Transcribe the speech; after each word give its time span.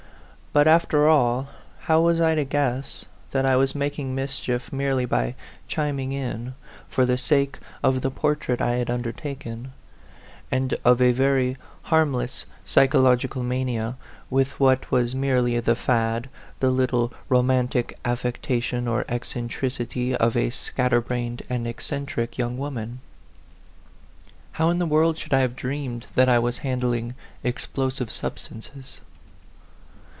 But, 0.53 0.67
after 0.67 1.07
all, 1.07 1.47
how 1.79 2.01
was 2.01 2.19
I 2.19 2.35
to 2.35 2.43
guess 2.43 3.05
that 3.31 3.45
I 3.45 3.55
was 3.55 3.73
making 3.73 4.13
mischief 4.13 4.73
merely 4.73 5.05
by 5.05 5.35
chiming 5.69 6.11
in, 6.11 6.55
for 6.89 7.05
the 7.05 7.17
sake 7.17 7.59
of 7.81 8.01
the 8.01 8.11
portrait 8.11 8.59
I 8.59 8.71
had 8.71 8.89
undertaken, 8.89 9.71
and 10.51 10.75
of 10.83 11.01
a 11.01 11.13
very 11.13 11.55
harmless 11.83 12.45
psychological 12.65 13.41
mania, 13.43 13.95
with 14.29 14.59
what 14.59 14.91
was 14.91 15.15
merely 15.15 15.57
the 15.61 15.73
fad, 15.73 16.27
the 16.59 16.69
little 16.69 17.13
ro 17.29 17.41
mantic 17.41 17.93
affectation 18.03 18.89
or 18.89 19.05
eccentricity, 19.07 20.13
of 20.17 20.35
a 20.35 20.49
scat 20.49 20.91
ter 20.91 20.99
brained 20.99 21.43
and 21.49 21.65
eccentric 21.65 22.37
young 22.37 22.57
woman? 22.57 22.99
How 24.51 24.69
in 24.69 24.79
the 24.79 24.85
world 24.85 25.17
should 25.17 25.33
I 25.33 25.39
have 25.39 25.55
dreamed 25.55 26.07
that 26.15 26.27
I 26.27 26.39
was 26.39 26.57
handling 26.57 27.15
explosive 27.41 28.11
substances? 28.11 28.99